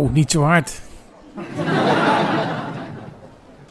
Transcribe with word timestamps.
Niet 0.00 0.30
zo 0.30 0.42
hard. 0.42 0.80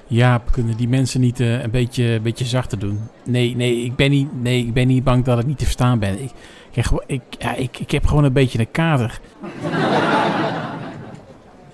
Ja, 0.08 0.42
kunnen 0.52 0.78
die 0.78 0.88
mensen 0.88 1.22
niet 1.22 1.40
eh, 1.40 1.62
een, 1.62 1.72
beetje, 1.72 2.04
een 2.04 2.22
beetje 2.22 2.46
zachter 2.46 2.80
doen? 2.80 3.00
Nee, 3.24 3.56
nee 3.56 3.84
ik, 3.84 3.96
ben 3.96 4.10
niet, 4.10 4.42
nee, 4.42 4.66
ik 4.66 4.74
ben 4.74 4.88
niet 4.88 5.04
bang 5.04 5.24
dat 5.24 5.40
ik 5.40 5.46
niet 5.46 5.58
te 5.58 5.64
verstaan 5.64 6.00
ben. 6.00 6.24
Ik, 6.24 6.32
ik, 6.72 6.86
ik, 7.06 7.22
ja, 7.40 7.56
ik, 7.56 7.80
ik 7.80 7.92
heb 7.92 8.06
gewoon 8.06 8.24
een 8.24 8.34
beetje 8.34 8.60
een 8.60 8.72
kater. 8.72 9.20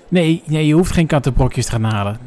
Nee, 0.07 0.43
nee, 0.45 0.67
je 0.67 0.73
hoeft 0.73 0.91
geen 0.91 1.07
kattenbrokjes 1.07 1.65
te 1.65 1.71
gaan 1.71 1.83
halen. 1.83 2.17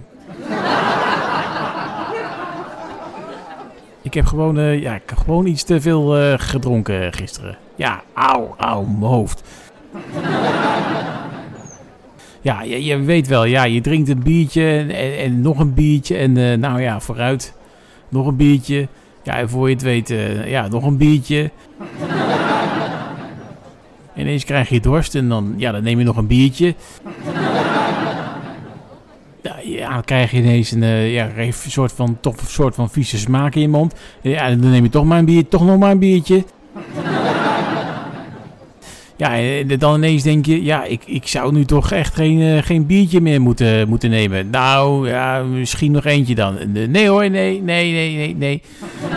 Ik 4.02 4.14
heb 4.14 4.26
gewoon, 4.26 4.58
eh, 4.58 4.80
ja, 4.80 4.94
ik 4.94 5.02
heb 5.06 5.18
gewoon 5.18 5.46
iets 5.46 5.62
te 5.62 5.80
veel 5.80 6.16
eh, 6.16 6.34
gedronken 6.36 7.12
gisteren. 7.12 7.56
Ja, 7.74 8.02
auw, 8.14 8.54
auw, 8.58 8.82
mijn 8.82 9.10
hoofd. 9.10 9.42
Ja, 12.40 12.62
je, 12.62 12.84
je, 12.84 12.98
weet 12.98 13.26
wel, 13.26 13.44
ja, 13.44 13.64
je 13.64 13.80
drinkt 13.80 14.08
een 14.08 14.22
biertje 14.22 14.62
en, 14.62 14.90
en, 15.18 15.40
nog 15.40 15.58
een 15.58 15.74
biertje 15.74 16.16
en 16.16 16.36
uh, 16.36 16.56
nou 16.56 16.80
ja, 16.80 17.00
vooruit. 17.00 17.54
Nog 18.08 18.26
een 18.26 18.36
biertje. 18.36 18.88
Ja, 19.22 19.38
en 19.38 19.48
voor 19.48 19.68
je 19.68 19.74
het 19.74 19.82
weet, 19.82 20.14
ja, 20.46 20.68
nog 20.68 20.84
een 20.84 20.96
biertje. 20.96 21.50
En 24.14 24.26
ineens 24.26 24.44
krijg 24.44 24.68
je 24.68 24.80
dorst 24.80 25.14
en 25.14 25.28
dan, 25.28 25.54
ja, 25.56 25.72
dan 25.72 25.82
neem 25.82 25.98
je 25.98 26.04
nog 26.04 26.16
een 26.16 26.26
biertje. 26.26 26.74
Ja, 29.64 29.92
dan 29.92 30.04
krijg 30.04 30.30
je 30.30 30.36
ineens 30.36 30.70
een, 30.70 30.82
uh, 30.82 31.12
ja, 31.12 31.30
een 31.36 31.52
soort 31.52 31.92
van, 31.92 32.18
toch 32.20 32.36
soort 32.46 32.74
van 32.74 32.90
vieze 32.90 33.18
smaak 33.18 33.54
in 33.54 33.60
je 33.60 33.68
mond. 33.68 33.94
Ja, 34.20 34.48
dan 34.48 34.70
neem 34.70 34.82
je 34.82 34.90
toch 34.90 35.04
maar 35.04 35.18
een 35.18 35.24
bier, 35.24 35.48
toch 35.48 35.64
nog 35.64 35.78
maar 35.78 35.90
een 35.90 35.98
biertje. 35.98 36.44
Ja, 39.20 39.38
en 39.38 39.78
dan 39.78 39.94
ineens 39.94 40.22
denk 40.22 40.46
je, 40.46 40.64
ja, 40.64 40.84
ik, 40.84 41.02
ik 41.06 41.26
zou 41.26 41.52
nu 41.52 41.64
toch 41.64 41.92
echt 41.92 42.14
geen, 42.14 42.38
uh, 42.38 42.62
geen 42.62 42.86
biertje 42.86 43.20
meer 43.20 43.40
moeten, 43.40 43.88
moeten 43.88 44.10
nemen. 44.10 44.50
Nou, 44.50 45.08
ja, 45.08 45.42
misschien 45.42 45.92
nog 45.92 46.04
eentje 46.04 46.34
dan. 46.34 46.56
Nee 46.88 47.08
hoor, 47.08 47.30
nee, 47.30 47.62
nee, 47.62 47.92
nee, 47.92 48.16
nee, 48.16 48.36
nee. 48.36 48.62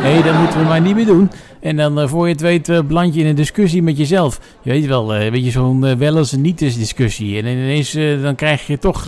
Nee, 0.02 0.24
dat 0.24 0.34
moeten 0.40 0.60
we 0.60 0.66
maar 0.66 0.82
niet 0.82 0.96
meer 0.96 1.06
doen. 1.06 1.32
En 1.60 1.76
dan 1.76 2.10
voor 2.10 2.26
je 2.28 2.32
het 2.32 2.42
weet 2.42 2.88
beland 2.88 3.16
je 3.16 3.22
in 3.22 3.28
een 3.28 3.36
discussie 3.36 3.84
met 3.84 3.98
jezelf. 3.98 4.40
Je 4.62 4.70
weet 4.70 4.86
wel, 4.86 5.08
weet 5.08 5.46
je, 5.46 5.52
zo'n 5.52 5.98
wel 5.98 6.18
eens 6.18 6.32
niet 6.32 6.62
eens 6.62 6.78
discussie. 6.78 7.38
En 7.38 7.46
ineens 7.46 7.98
dan 8.22 8.36
krijg 8.36 8.68
je 8.68 8.78
toch 8.78 9.08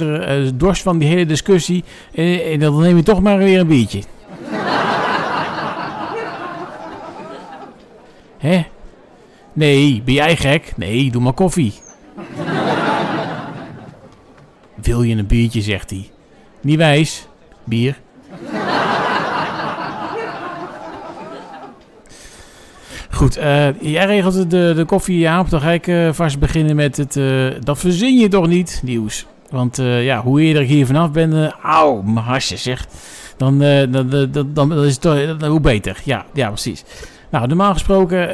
dorst 0.54 0.82
van 0.82 0.98
die 0.98 1.08
hele 1.08 1.26
discussie. 1.26 1.84
En, 2.14 2.44
en, 2.44 2.60
dan 2.60 2.82
neem 2.82 2.98
je 2.98 3.04
toch 3.04 3.22
maar 3.22 3.38
weer 3.38 3.60
een 3.60 3.68
biertje. 3.68 4.02
Hè? 8.48 8.64
Nee, 9.56 10.02
ben 10.06 10.14
jij 10.14 10.36
gek? 10.36 10.74
Nee, 10.76 11.12
doe 11.12 11.22
maar 11.22 11.34
koffie. 11.34 11.74
Wil 14.76 15.04
je 15.04 15.16
een 15.16 15.28
biertje, 15.28 15.62
zegt 15.62 15.90
hij. 15.90 16.10
Niet 16.62 16.78
wijs. 16.78 17.28
Bier. 17.64 18.00
Goed, 23.10 23.38
uh, 23.38 23.82
jij 23.82 24.06
regelt 24.06 24.50
de, 24.50 24.74
de 24.76 24.86
koffie, 24.86 25.20
Jaap. 25.20 25.50
Dan 25.50 25.62
ga 25.62 25.72
ik 25.72 25.88
uh, 25.88 26.10
vast 26.14 26.40
beginnen 26.40 26.76
met 26.76 26.98
het... 26.98 27.16
Uh, 27.16 27.52
dat 27.60 27.78
verzin 27.78 28.18
je 28.18 28.28
toch 28.28 28.48
niet, 28.48 28.82
nieuws. 28.84 29.26
Want 29.50 29.78
ja, 29.78 30.22
hoe 30.22 30.42
eerder 30.42 30.62
ik 30.62 30.68
hier 30.68 30.86
vanaf 30.86 31.12
ben... 31.12 31.52
auw, 31.62 32.02
mijn 32.02 32.26
hasje 32.26 32.58
zeg. 32.58 32.88
Dan, 33.38 33.60
dan, 33.60 34.30
dan, 34.32 34.50
dan, 34.54 34.84
is 34.84 34.92
het 34.92 35.02
toch, 35.02 35.48
hoe 35.48 35.60
beter. 35.60 36.02
Ja, 36.04 36.26
ja, 36.34 36.48
precies. 36.48 36.84
Nou, 37.30 37.48
normaal 37.48 37.74
gesproken 37.74 38.30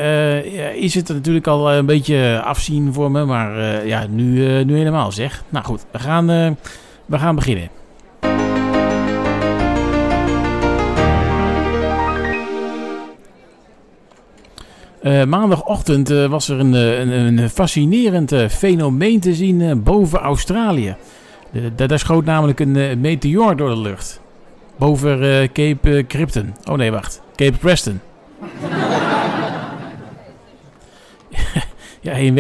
is 0.76 0.96
het 0.96 1.08
natuurlijk 1.10 1.48
al 1.48 1.72
een 1.72 1.86
beetje 1.86 2.42
afzien 2.44 2.94
voor 2.94 3.12
me. 3.12 3.26
Maar 3.26 3.86
ja, 3.88 4.06
nu, 4.10 4.64
nu 4.64 4.78
helemaal 4.78 5.12
zeg. 5.12 5.44
Nou 5.50 5.66
goed, 5.66 5.86
we 5.92 6.00
gaan, 6.00 6.28
we 7.06 7.18
gaan 7.18 7.36
beginnen. 7.36 7.70
Maandagochtend 15.28 16.10
was 16.10 16.50
er 16.50 16.60
een, 16.60 16.74
een, 16.74 17.38
een 17.38 17.50
fascinerend 17.50 18.34
fenomeen 18.50 19.20
te 19.20 19.34
zien 19.34 19.84
boven 19.84 20.20
Australië. 20.20 20.96
daar 21.76 22.00
schoot 22.00 22.26
namelijk 22.26 22.60
een 22.60 23.02
meteoor 23.02 23.56
door 23.56 23.70
de 23.70 23.82
lucht. 23.82 24.22
Boven 24.78 25.20
Cape 25.52 26.04
Krypton. 26.08 26.54
Oh 26.70 26.76
nee, 26.76 26.92
wacht. 26.92 27.22
Cape 27.36 27.58
Preston. 27.58 28.00
ja, 32.02 32.12
in 32.12 32.34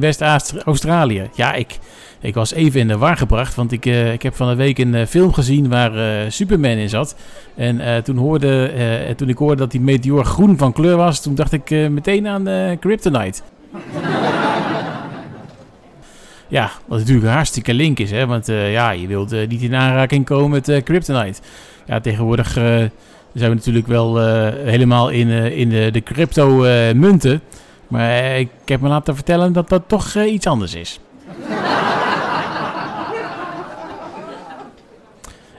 West-Australië. 0.00 1.20
West 1.20 1.36
ja, 1.36 1.54
ik, 1.54 1.78
ik 2.20 2.34
was 2.34 2.52
even 2.52 2.80
in 2.80 2.88
de 2.88 2.98
war 2.98 3.16
gebracht, 3.16 3.54
want 3.54 3.72
ik, 3.72 3.86
uh, 3.86 4.12
ik 4.12 4.22
heb 4.22 4.34
van 4.34 4.48
de 4.48 4.54
week 4.54 4.78
een 4.78 4.94
uh, 4.94 5.06
film 5.06 5.32
gezien 5.32 5.68
waar 5.68 5.92
Superman 6.32 6.70
in 6.70 6.88
zat. 6.88 7.16
En 7.54 8.04
toen, 8.04 8.16
hoorde, 8.16 9.14
toen 9.16 9.28
ik 9.28 9.38
hoorde 9.38 9.56
dat 9.56 9.70
die 9.70 9.80
meteor 9.80 10.24
groen 10.24 10.58
van 10.58 10.72
kleur 10.72 10.96
was, 10.96 11.22
toen 11.22 11.34
dacht 11.34 11.52
ik 11.52 11.70
meteen 11.70 12.26
aan 12.26 12.78
Kryptonite. 12.78 13.40
ja, 16.48 16.70
wat 16.86 16.98
natuurlijk 16.98 17.26
een 17.26 17.32
hartstikke 17.32 17.74
link 17.74 17.98
is, 17.98 18.10
hè? 18.10 18.26
want 18.26 18.46
ja, 18.46 18.90
je 18.90 19.06
wilt 19.06 19.48
niet 19.48 19.62
in 19.62 19.74
aanraking 19.74 20.24
komen 20.24 20.50
met 20.50 20.82
Kryptonite. 20.84 21.40
Ja, 21.86 22.00
tegenwoordig 22.00 22.56
zijn 23.38 23.50
we 23.50 23.56
natuurlijk 23.56 23.86
wel 23.86 24.16
helemaal 24.64 25.08
in, 25.08 25.28
in 25.30 25.68
de, 25.68 25.90
de 25.90 26.02
crypto 26.02 26.46
munten. 26.94 27.40
Maar 27.88 28.38
ik 28.38 28.48
heb 28.64 28.80
me 28.80 28.88
laten 28.88 29.14
vertellen 29.14 29.52
dat 29.52 29.68
dat 29.68 29.82
toch 29.86 30.16
iets 30.16 30.46
anders 30.46 30.74
is. 30.74 31.00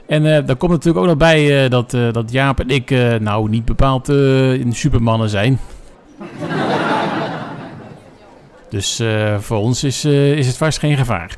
En 0.06 0.24
uh, 0.24 0.46
daar 0.46 0.56
komt 0.56 0.72
natuurlijk 0.72 0.98
ook 0.98 1.06
nog 1.06 1.16
bij 1.16 1.68
dat, 1.68 1.90
dat 1.90 2.30
Jaap 2.30 2.60
en 2.60 2.68
ik 2.68 2.90
nou 3.20 3.48
niet 3.48 3.64
bepaald 3.64 4.08
in 4.08 4.72
supermannen 4.72 5.28
zijn. 5.28 5.58
dus 8.68 9.02
voor 9.38 9.56
ons 9.56 9.84
is, 9.84 10.04
is 10.04 10.46
het 10.46 10.56
vast 10.56 10.78
geen 10.78 10.96
gevaar. 10.96 11.36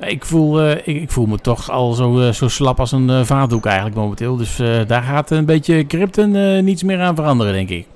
Ik 0.00 0.24
voel, 0.24 0.70
ik, 0.70 0.86
ik, 0.86 1.10
voel 1.10 1.26
me 1.26 1.38
toch 1.38 1.70
al 1.70 1.92
zo, 1.92 2.32
zo 2.32 2.48
slap 2.48 2.80
als 2.80 2.92
een 2.92 3.26
vaatdoek 3.26 3.66
eigenlijk 3.66 3.96
momenteel. 3.96 4.36
Dus 4.36 4.56
daar 4.86 5.02
gaat 5.02 5.30
een 5.30 5.44
beetje 5.44 5.86
crypten 5.86 6.64
niets 6.64 6.82
meer 6.82 7.00
aan 7.00 7.14
veranderen, 7.14 7.52
denk 7.52 7.68
ik. 7.68 7.86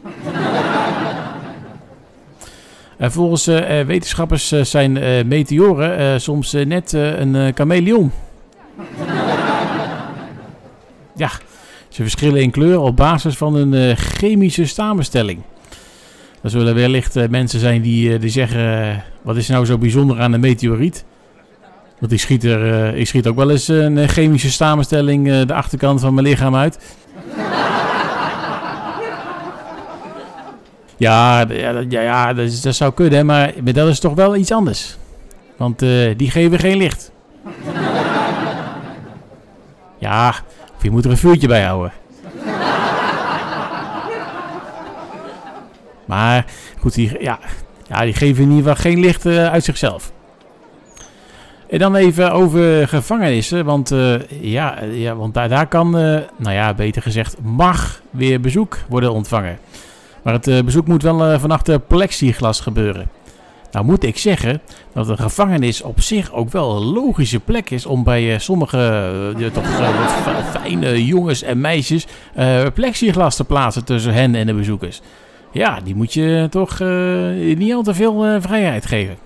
volgens 2.98 3.46
wetenschappers 3.86 4.48
zijn 4.48 4.92
meteoren 5.28 6.20
soms 6.20 6.52
net 6.52 6.92
een 6.92 7.52
chameleon. 7.54 8.12
Ja, 11.16 11.30
ze 11.88 12.02
verschillen 12.02 12.42
in 12.42 12.50
kleur 12.50 12.80
op 12.80 12.96
basis 12.96 13.36
van 13.36 13.54
een 13.54 13.96
chemische 13.96 14.66
samenstelling. 14.66 15.42
Er 16.42 16.50
zullen 16.50 16.74
wellicht 16.74 17.28
mensen 17.28 17.60
zijn 17.60 17.82
die, 17.82 18.18
die 18.18 18.30
zeggen: 18.30 19.02
wat 19.22 19.36
is 19.36 19.48
nou 19.48 19.64
zo 19.64 19.78
bijzonder 19.78 20.20
aan 20.20 20.32
een 20.32 20.40
meteoriet? 20.40 21.04
Want 22.04 22.16
ik 22.16 22.22
schiet, 22.22 22.44
er, 22.44 22.94
ik 22.94 23.06
schiet 23.06 23.26
ook 23.26 23.36
wel 23.36 23.50
eens 23.50 23.68
een 23.68 24.08
chemische 24.08 24.50
samenstelling 24.50 25.44
de 25.44 25.54
achterkant 25.54 26.00
van 26.00 26.14
mijn 26.14 26.26
lichaam 26.26 26.56
uit. 26.56 26.78
ja, 30.96 31.46
ja, 31.48 31.84
ja, 31.88 32.32
dat, 32.32 32.50
zou 32.52 32.92
kunnen, 32.92 33.26
maar 33.26 33.52
dat 33.62 33.88
is 33.88 34.00
toch 34.00 34.14
wel 34.14 34.36
iets 34.36 34.52
anders. 34.52 34.96
Want 35.56 35.78
die 36.16 36.30
geven 36.30 36.58
geen 36.58 36.76
licht. 36.76 37.10
ja, 39.98 40.34
je 40.80 40.90
moet 40.90 41.04
er 41.04 41.10
een 41.10 41.16
vuurtje 41.16 41.48
bij 41.48 41.64
houden. 41.64 41.92
maar 46.04 46.44
goed, 46.80 46.94
die, 46.94 47.22
ja, 47.22 47.38
ja, 47.88 48.02
die 48.02 48.14
geven 48.14 48.42
in 48.42 48.50
ieder 48.50 48.62
geval 48.76 48.90
geen 48.92 49.00
licht 49.00 49.26
uit 49.26 49.64
zichzelf. 49.64 50.13
En 51.74 51.80
dan 51.80 51.94
even 51.94 52.32
over 52.32 52.88
gevangenissen. 52.88 53.64
Want, 53.64 53.92
uh, 53.92 54.14
ja, 54.40 54.82
ja, 54.82 55.14
want 55.14 55.34
daar, 55.34 55.48
daar 55.48 55.66
kan, 55.66 55.86
uh, 55.86 56.18
nou 56.36 56.54
ja, 56.54 56.74
beter 56.74 57.02
gezegd, 57.02 57.36
mag 57.42 58.00
weer 58.10 58.40
bezoek 58.40 58.78
worden 58.88 59.12
ontvangen. 59.12 59.58
Maar 60.22 60.32
het 60.32 60.64
bezoek 60.64 60.86
moet 60.86 61.02
wel 61.02 61.38
vanaf 61.38 61.62
plexiglas 61.86 62.60
gebeuren. 62.60 63.08
Nou 63.70 63.84
moet 63.84 64.04
ik 64.04 64.18
zeggen 64.18 64.60
dat 64.92 65.08
een 65.08 65.18
gevangenis 65.18 65.82
op 65.82 66.00
zich 66.00 66.32
ook 66.32 66.50
wel 66.50 66.76
een 66.76 66.82
logische 66.82 67.40
plek 67.40 67.70
is 67.70 67.86
om 67.86 68.04
bij 68.04 68.38
sommige 68.38 69.32
toch 69.52 69.66
fijne 70.50 71.04
jongens 71.04 71.42
en 71.42 71.60
meisjes 71.60 72.06
plexiglas 72.74 73.36
te 73.36 73.44
plaatsen 73.44 73.84
tussen 73.84 74.12
hen 74.12 74.34
en 74.34 74.46
de 74.46 74.54
bezoekers. 74.54 75.00
Ja, 75.52 75.80
die 75.84 75.94
moet 75.94 76.12
je 76.12 76.46
toch 76.50 76.78
niet 77.56 77.72
al 77.72 77.82
te 77.82 77.94
veel 77.94 78.40
vrijheid 78.40 78.86
geven. 78.86 79.16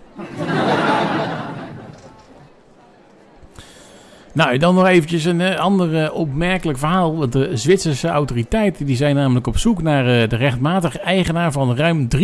Nou, 4.39 4.59
dan 4.59 4.75
nog 4.75 4.87
eventjes 4.87 5.25
een 5.25 5.41
uh, 5.41 5.59
ander 5.59 6.13
opmerkelijk 6.13 6.79
verhaal. 6.79 7.31
De 7.31 7.57
Zwitserse 7.57 8.09
autoriteiten 8.09 8.87
die 8.87 8.97
zijn 8.97 9.15
namelijk 9.15 9.47
op 9.47 9.59
zoek 9.59 9.83
naar 9.83 10.05
uh, 10.05 10.29
de 10.29 10.37
rechtmatige 10.37 10.99
eigenaar 10.99 11.53
van 11.53 11.77
ruim 11.77 12.09
3,5 12.17 12.23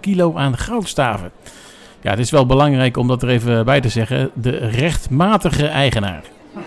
kilo 0.00 0.36
aan 0.36 0.58
goudstaven. 0.58 1.30
Ja, 2.00 2.10
het 2.10 2.18
is 2.18 2.30
wel 2.30 2.46
belangrijk 2.46 2.96
om 2.96 3.08
dat 3.08 3.22
er 3.22 3.28
even 3.28 3.64
bij 3.64 3.80
te 3.80 3.88
zeggen. 3.88 4.30
De 4.34 4.56
rechtmatige 4.56 5.66
eigenaar. 5.66 6.22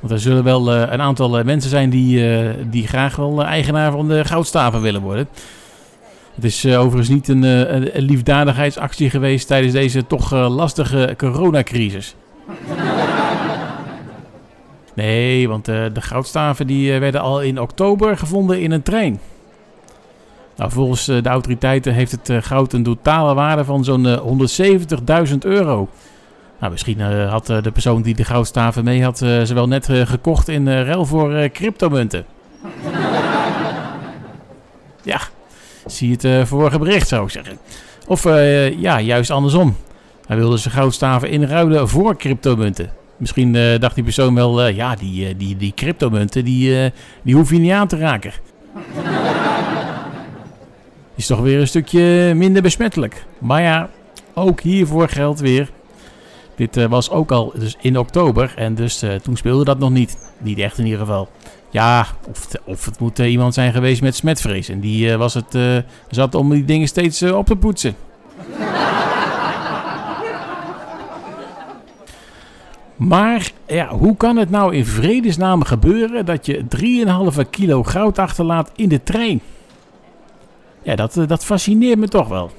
Want 0.00 0.12
er 0.12 0.20
zullen 0.20 0.44
wel 0.44 0.72
een 0.72 1.00
aantal 1.00 1.44
mensen 1.44 1.70
zijn 1.70 1.90
die, 1.90 2.24
die 2.70 2.86
graag 2.86 3.16
wel 3.16 3.44
eigenaar 3.44 3.92
van 3.92 4.08
de 4.08 4.24
goudstaven 4.24 4.80
willen 4.80 5.02
worden. 5.02 5.28
Het 6.34 6.44
is 6.44 6.66
overigens 6.66 7.08
niet 7.08 7.28
een, 7.28 7.42
een, 7.42 8.02
liefdadigheidsactie 8.02 9.10
geweest 9.10 9.46
tijdens 9.46 9.72
deze 9.72 10.06
toch 10.06 10.30
lastige 10.30 11.14
coronacrisis. 11.16 12.14
Nee, 14.94 15.48
want 15.48 15.64
de 15.64 16.00
goudstaven 16.00 16.66
die, 16.66 16.98
werden 16.98 17.20
al 17.20 17.42
in 17.42 17.60
oktober 17.60 18.18
gevonden 18.18 18.60
in 18.60 18.70
een 18.70 18.82
trein. 18.82 19.20
Nou, 20.56 20.70
volgens 20.70 21.04
de 21.04 21.22
autoriteiten 21.24 21.92
heeft 21.92 22.12
het 22.12 22.44
goud 22.44 22.72
een 22.72 22.82
totale 22.82 23.34
waarde 23.34 23.64
van 23.64 23.84
zo'n 23.84 24.06
170.000 25.28 25.38
euro. 25.38 25.88
Nou, 26.60 26.72
misschien 26.72 27.00
had 27.28 27.46
de 27.46 27.70
persoon 27.72 28.02
die 28.02 28.14
de 28.14 28.24
goudstaven 28.24 28.84
mee 28.84 29.04
had 29.04 29.18
ze 29.18 29.50
wel 29.54 29.68
net 29.68 29.88
gekocht 30.04 30.48
in 30.48 30.68
ruil 30.68 31.06
voor 31.06 31.48
cryptomunten. 31.48 32.24
ja, 35.02 35.20
zie 35.86 36.16
het 36.20 36.48
vorige 36.48 36.78
bericht 36.78 37.08
zou 37.08 37.24
ik 37.24 37.30
zeggen. 37.30 37.58
Of 38.06 38.24
ja, 38.76 39.00
juist 39.00 39.30
andersom. 39.30 39.76
Hij 40.26 40.36
wilde 40.36 40.56
zijn 40.56 40.74
goudstaven 40.74 41.30
inruilen 41.30 41.88
voor 41.88 42.16
cryptomunten. 42.16 42.90
Misschien 43.16 43.54
uh, 43.54 43.78
dacht 43.78 43.94
die 43.94 44.04
persoon 44.04 44.34
wel, 44.34 44.68
ja, 44.68 44.94
die, 44.94 45.36
die, 45.36 45.56
die 45.56 45.72
cryptomunten, 45.74 46.44
die, 46.44 46.92
die 47.22 47.34
hoef 47.34 47.50
je 47.50 47.58
niet 47.58 47.72
aan 47.72 47.88
te 47.88 47.96
raken. 47.96 48.32
Is 51.14 51.26
toch 51.26 51.40
weer 51.40 51.60
een 51.60 51.68
stukje 51.68 52.32
minder 52.34 52.62
besmettelijk. 52.62 53.24
Maar 53.38 53.62
ja, 53.62 53.90
ook 54.34 54.60
hiervoor 54.60 55.08
geldt 55.08 55.40
weer. 55.40 55.70
Dit 56.56 56.88
was 56.88 57.10
ook 57.10 57.32
al 57.32 57.52
dus 57.58 57.76
in 57.80 57.98
oktober 57.98 58.52
en 58.56 58.74
dus 58.74 59.04
toen 59.22 59.36
speelde 59.36 59.64
dat 59.64 59.78
nog 59.78 59.90
niet. 59.90 60.32
Niet 60.38 60.58
echt 60.58 60.78
in 60.78 60.84
ieder 60.84 61.00
geval. 61.00 61.28
Ja, 61.72 62.06
of, 62.28 62.48
of 62.64 62.84
het 62.84 62.98
moet 62.98 63.18
iemand 63.18 63.54
zijn 63.54 63.72
geweest 63.72 64.02
met 64.02 64.16
smetvrees. 64.16 64.68
En 64.68 64.80
die 64.80 65.16
was 65.16 65.34
het, 65.34 65.84
zat 66.10 66.34
om 66.34 66.50
die 66.50 66.64
dingen 66.64 66.88
steeds 66.88 67.22
op 67.22 67.46
te 67.46 67.56
poetsen. 67.56 67.94
Maar 73.08 73.52
ja, 73.66 73.88
hoe 73.88 74.16
kan 74.16 74.36
het 74.36 74.50
nou 74.50 74.74
in 74.74 74.86
vredesnaam 74.86 75.64
gebeuren 75.64 76.26
dat 76.26 76.46
je 76.46 76.64
3,5 77.44 77.50
kilo 77.50 77.82
goud 77.82 78.18
achterlaat 78.18 78.70
in 78.76 78.88
de 78.88 79.02
trein? 79.02 79.40
Ja, 80.82 80.94
dat, 80.94 81.16
eh, 81.16 81.26
dat 81.26 81.44
fascineert 81.44 81.98
me 81.98 82.08
toch 82.08 82.28
wel. 82.28 82.50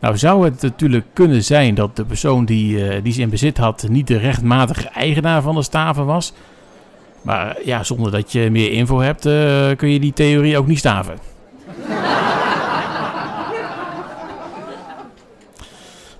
Nou 0.00 0.18
zou 0.18 0.44
het 0.44 0.62
natuurlijk 0.62 1.06
kunnen 1.12 1.44
zijn 1.44 1.74
dat 1.74 1.96
de 1.96 2.04
persoon 2.04 2.44
die, 2.44 2.76
uh, 2.76 3.02
die 3.02 3.12
ze 3.12 3.20
in 3.20 3.30
bezit 3.30 3.58
had 3.58 3.86
niet 3.88 4.06
de 4.06 4.18
rechtmatige 4.18 4.88
eigenaar 4.88 5.42
van 5.42 5.54
de 5.54 5.62
staven 5.62 6.06
was. 6.06 6.32
Maar 7.26 7.56
ja, 7.64 7.82
zonder 7.82 8.10
dat 8.10 8.32
je 8.32 8.50
meer 8.50 8.72
info 8.72 9.00
hebt 9.00 9.26
uh, 9.26 9.32
kun 9.76 9.90
je 9.90 10.00
die 10.00 10.12
theorie 10.12 10.58
ook 10.58 10.66
niet 10.66 10.78
staven. 10.78 11.18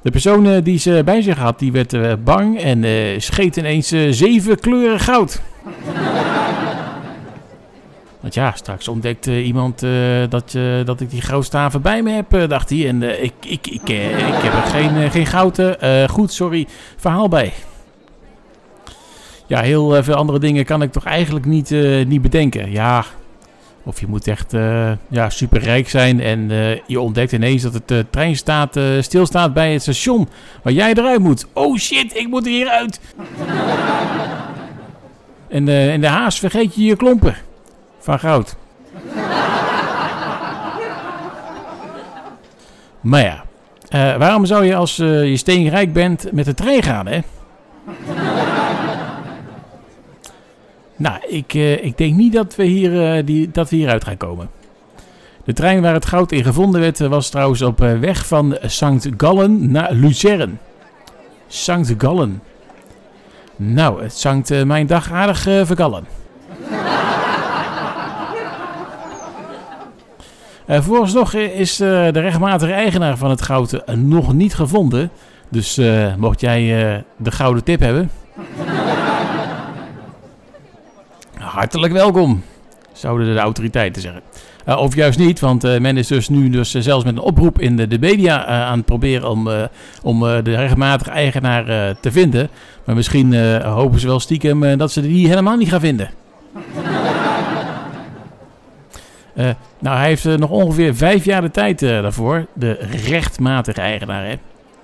De 0.03 0.11
persoon 0.13 0.47
eh, 0.47 0.65
die 0.65 0.79
ze 0.79 1.03
bij 1.05 1.23
zich 1.23 1.39
had, 1.39 1.59
die 1.59 1.73
werd 1.73 1.93
eh, 1.93 2.13
bang 2.25 2.61
en 2.61 2.85
scheet 3.23 3.57
ineens 3.57 3.89
zeven 4.11 4.61
kleuren 4.61 5.01
goud. 5.01 5.41
Want 8.27 8.39
ja, 8.39 8.53
straks 8.55 8.89
ontdekte 8.89 9.43
iemand 9.43 9.81
dat, 10.29 10.57
dat 10.85 11.01
ik 11.01 11.11
die 11.11 11.21
goudstaven 11.21 11.83
bij 11.83 12.03
me 12.03 12.11
heb, 12.11 12.49
dacht 12.49 12.71
hij. 12.71 12.89
En 12.89 13.23
ik, 13.23 13.33
ik, 13.41 13.67
ik, 13.67 13.89
ik 13.89 14.43
heb 14.43 14.53
er 14.53 14.63
geen, 14.63 15.11
geen 15.11 16.09
goed, 16.09 16.33
sorry, 16.33 16.67
verhaal 16.97 17.29
bij. 17.29 17.53
Ja, 19.47 19.61
heel 19.61 20.03
veel 20.03 20.15
andere 20.15 20.39
dingen 20.39 20.65
kan 20.65 20.83
ik 20.83 20.93
toch 20.93 21.05
eigenlijk 21.05 21.47
niet, 21.47 21.71
niet 22.07 22.23
bedenken. 22.23 22.71
Ja, 22.71 23.05
of 23.83 24.01
je 24.01 24.07
moet 24.07 24.27
echt 24.27 24.55
uh, 24.55 24.91
ja, 25.09 25.31
superrijk 25.31 25.89
zijn 25.89 26.21
en 26.21 26.49
je 26.87 27.01
ontdekt 27.01 27.33
ineens 27.33 27.63
dat 27.63 27.83
het 27.87 28.13
trein 28.13 28.37
staat, 28.37 28.81
stilstaat 29.01 29.55
bij 29.55 29.73
het 29.73 29.83
station 29.83 30.29
waar 30.63 30.73
jij 30.73 30.91
eruit 30.91 31.21
moet. 31.21 31.47
Oh 31.53 31.77
shit, 31.77 32.17
ik 32.17 32.29
moet 32.29 32.47
hieruit. 32.47 33.01
en 35.49 35.69
in 35.69 36.01
de 36.01 36.09
haas 36.09 36.39
vergeet 36.39 36.75
je 36.75 36.85
je 36.85 36.97
klompen 36.97 37.37
van 38.07 38.19
goud. 38.19 38.57
maar 43.01 43.45
ja, 43.91 44.19
waarom 44.19 44.47
zou 44.47 44.65
je 44.65 44.75
als 44.75 44.97
je 44.97 45.37
steenrijk 45.37 45.93
bent 45.93 46.33
met 46.33 46.45
de 46.45 46.55
trein 46.55 46.83
gaan, 46.83 47.07
hè? 47.07 47.21
Nou, 50.97 51.19
ik, 51.29 51.55
uh, 51.55 51.85
ik 51.85 51.99
denk 51.99 52.15
niet 52.15 52.33
dat 52.33 52.57
we, 52.57 52.65
hier, 52.65 53.25
die, 53.25 53.51
dat 53.51 53.71
we 53.71 53.77
hieruit 53.77 54.05
gaan 54.05 54.17
komen. 54.17 54.51
De 55.45 55.53
trein 55.53 55.83
waar 55.83 55.95
het 55.95 56.07
goud 56.07 56.33
in 56.33 56.45
gevonden 56.45 56.81
werd 56.81 57.01
eh, 57.01 57.09
was 57.09 57.29
trouwens 57.29 57.63
op 57.63 57.79
weg 57.79 58.27
van 58.27 58.57
St. 58.63 59.09
Gallen 59.17 59.71
naar 59.71 59.93
Lucerne. 59.93 60.53
St. 61.47 61.95
Gallen. 61.99 62.43
Nou, 63.57 64.03
het 64.03 64.15
zangt 64.15 64.65
mijn 64.65 64.87
dag 64.87 65.13
aardig 65.13 65.41
vergallen. 65.41 66.26
Vooralsnog 70.69 71.35
is 71.35 71.81
uh, 71.81 71.89
de 71.89 72.21
rechtmatige 72.21 72.73
eigenaar 72.73 73.17
van 73.17 73.31
het 73.31 73.43
goud 73.43 73.83
nog 73.95 74.33
niet 74.33 74.55
gevonden. 74.55 75.11
Dus 75.49 75.81
mocht 76.19 76.41
jij 76.41 77.05
de 77.17 77.31
gouden 77.31 77.65
tip 77.65 77.81
hebben, 77.81 78.11
hartelijk 81.39 81.93
welkom, 81.93 82.43
zouden 82.93 83.35
de 83.35 83.41
autoriteiten 83.41 84.03
zeggen. 84.03 84.23
Of 84.79 84.95
juist 84.95 85.19
niet, 85.19 85.41
want 85.41 85.65
uh, 85.65 85.79
men 85.79 85.97
is 85.97 86.07
dus 86.07 86.29
nu 86.29 86.51
dus, 86.51 86.71
zelfs 86.71 87.05
met 87.05 87.17
een 87.17 87.23
oproep 87.23 87.61
in 87.61 87.77
de, 87.77 87.89
de 87.89 87.99
media 87.99 88.45
aan 88.45 88.77
het 88.77 88.87
proberen 88.87 89.31
om, 89.31 89.49
om 90.03 90.21
de 90.21 90.57
rechtmatige 90.57 91.11
eigenaar 91.11 91.95
te 92.01 92.13
vinden. 92.13 92.49
Maar 92.85 92.95
misschien 92.95 93.61
hopen 93.63 94.01
ze 94.01 94.07
wel 94.07 94.21
stiekem 94.21 94.79
dat 94.79 94.93
ze 94.93 95.01
die 95.01 95.29
helemaal 95.29 95.57
niet 95.57 95.69
gaan 95.69 95.81
vinden. 95.81 96.11
Nou, 99.79 99.97
hij 99.97 100.07
heeft 100.07 100.25
nog 100.25 100.51
ongeveer 100.51 100.97
vijf 100.97 101.25
jaar 101.25 101.41
de 101.41 101.51
tijd 101.51 101.79
daarvoor, 101.79 102.47
de 102.55 102.73
rechtmatige 103.07 103.81
eigenaar. 103.81 104.25
Hè? 104.27 104.35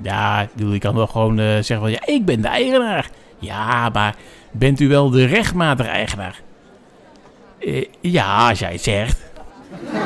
Ja, 0.03 0.49
ik 0.73 0.81
kan 0.81 0.95
wel 0.95 1.07
gewoon 1.07 1.37
zeggen 1.38 1.81
van, 1.81 1.91
ja, 1.91 2.00
ik 2.05 2.25
ben 2.25 2.41
de 2.41 2.49
eigenaar. 2.49 3.11
Ja, 3.38 3.88
maar 3.88 4.15
bent 4.50 4.81
u 4.81 4.88
wel 4.88 5.11
de 5.11 5.25
rechtmatige 5.25 5.88
eigenaar? 5.88 6.41
Ja, 8.00 8.49
als 8.49 8.59
jij 8.59 8.73
het 8.73 8.83
zegt. 8.83 9.21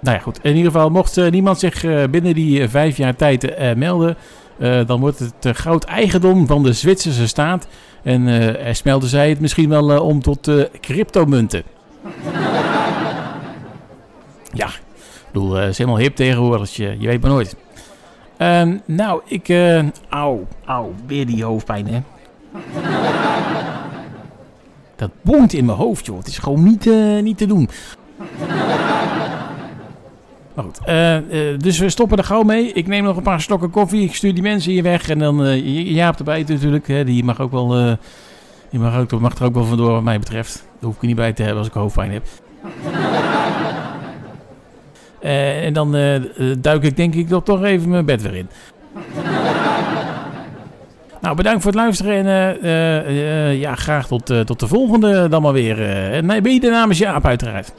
nou 0.00 0.16
ja, 0.16 0.18
goed. 0.18 0.38
In 0.42 0.56
ieder 0.56 0.72
geval, 0.72 0.90
mocht 0.90 1.30
niemand 1.30 1.58
zich 1.58 1.80
binnen 2.10 2.34
die 2.34 2.68
vijf 2.68 2.96
jaar 2.96 3.16
tijd 3.16 3.74
melden, 3.76 4.16
dan 4.86 5.00
wordt 5.00 5.18
het 5.18 5.56
goud 5.56 5.84
eigendom 5.84 6.46
van 6.46 6.62
de 6.62 6.72
Zwitserse 6.72 7.26
staat. 7.26 7.66
En 8.02 8.26
er 8.26 8.74
smelten 8.74 9.08
zij 9.08 9.28
het 9.28 9.40
misschien 9.40 9.68
wel 9.68 10.00
om 10.00 10.22
tot 10.22 10.50
cryptomunten. 10.80 11.62
ja, 14.52 14.66
ik 14.66 15.32
bedoel, 15.32 15.52
het 15.52 15.70
is 15.70 15.78
helemaal 15.78 16.00
hip 16.00 16.16
tegenwoordig, 16.16 16.76
je, 16.76 16.96
weet 16.98 17.20
maar 17.20 17.30
nooit. 17.30 17.56
Um, 18.38 18.80
nou, 18.84 19.20
ik... 19.24 19.54
auw, 20.08 20.46
auw, 20.64 20.92
weer 21.06 21.26
die 21.26 21.44
hoofdpijn, 21.44 21.86
hè. 21.86 22.00
Dat 24.96 25.10
boont 25.22 25.52
in 25.52 25.64
mijn 25.64 25.78
hoofd, 25.78 26.06
joh. 26.06 26.18
Het 26.18 26.26
is 26.26 26.38
gewoon 26.38 26.62
niet, 26.62 26.86
uh, 26.86 27.22
niet 27.22 27.38
te 27.38 27.46
doen. 27.46 27.68
Maar 30.56 30.64
goed, 30.64 30.80
uh, 30.88 31.14
uh, 31.52 31.58
dus 31.58 31.78
we 31.78 31.88
stoppen 31.88 32.18
er 32.18 32.24
gauw 32.24 32.42
mee. 32.42 32.72
Ik 32.72 32.86
neem 32.86 33.04
nog 33.04 33.16
een 33.16 33.22
paar 33.22 33.40
slokken 33.40 33.70
koffie. 33.70 34.04
Ik 34.04 34.14
stuur 34.14 34.34
die 34.34 34.42
mensen 34.42 34.72
hier 34.72 34.82
weg. 34.82 35.08
En 35.08 35.18
dan 35.18 35.46
uh, 35.46 35.86
Jaap 35.94 36.18
erbij 36.18 36.44
natuurlijk. 36.48 36.88
Hè, 36.88 37.04
die 37.04 37.24
mag, 37.24 37.40
ook 37.40 37.50
wel, 37.50 37.96
die 38.70 38.80
mag, 38.80 38.98
ook, 38.98 39.20
mag 39.20 39.38
er 39.38 39.44
ook 39.44 39.54
wel 39.54 39.64
vandoor 39.64 39.90
wat 39.90 40.02
mij 40.02 40.18
betreft. 40.18 40.54
Daar 40.54 40.84
hoef 40.84 40.96
ik 40.96 41.02
niet 41.02 41.16
bij 41.16 41.32
te 41.32 41.42
hebben 41.42 41.58
als 41.58 41.68
ik 41.68 41.74
hoofdpijn 41.74 42.12
heb. 42.12 42.24
en 45.64 45.72
dan 45.72 45.90
duik 46.58 46.82
ik 46.82 46.96
denk 46.96 47.14
ik 47.14 47.28
toch 47.44 47.62
even 47.62 47.88
mijn 47.88 48.04
bed 48.04 48.22
weer 48.22 48.34
in. 48.34 48.48
Nou, 51.20 51.38
bedankt 51.38 51.62
voor 51.62 51.70
het 51.70 51.80
luisteren 51.80 52.26
en 52.62 53.58
ja, 53.58 53.74
graag 53.74 54.06
tot, 54.06 54.46
tot 54.46 54.60
de 54.60 54.66
volgende 54.66 55.28
dan 55.28 55.42
maar 55.42 55.52
weer. 55.52 55.82
en 56.12 56.26
mij 56.26 56.42
ben 56.42 56.52
je 56.52 56.60
de 56.60 56.70
namens 56.70 56.98
Jaap 56.98 57.26
uiteraard. 57.26 57.72